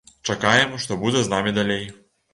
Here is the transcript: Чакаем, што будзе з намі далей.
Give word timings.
Чакаем, 0.33 0.73
што 0.85 0.97
будзе 1.03 1.21
з 1.27 1.33
намі 1.37 1.55
далей. 1.59 1.85